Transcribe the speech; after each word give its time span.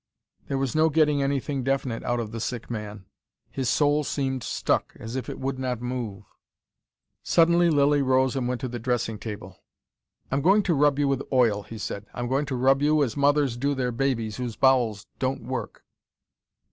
There 0.47 0.57
was 0.57 0.73
no 0.73 0.89
getting 0.89 1.21
anything 1.21 1.63
definite 1.63 2.01
out 2.03 2.19
of 2.19 2.31
the 2.31 2.39
sick 2.39 2.71
man 2.71 3.05
his 3.51 3.69
soul 3.69 4.03
seemed 4.03 4.41
stuck, 4.41 4.95
as 4.99 5.15
if 5.15 5.29
it 5.29 5.39
would 5.39 5.59
not 5.59 5.79
move. 5.79 6.23
Suddenly 7.21 7.69
Lilly 7.69 8.01
rose 8.01 8.35
and 8.35 8.47
went 8.47 8.61
to 8.61 8.67
the 8.67 8.79
dressing 8.79 9.19
table. 9.19 9.59
"I'm 10.31 10.41
going 10.41 10.63
to 10.63 10.73
rub 10.73 10.97
you 10.97 11.07
with 11.07 11.21
oil," 11.31 11.61
he 11.61 11.77
said. 11.77 12.07
"I'm 12.15 12.27
going 12.27 12.47
to 12.47 12.55
rub 12.55 12.81
you 12.81 13.03
as 13.03 13.15
mothers 13.15 13.57
do 13.57 13.75
their 13.75 13.91
babies 13.91 14.37
whose 14.37 14.55
bowels 14.55 15.05
don't 15.19 15.43
work." 15.43 15.85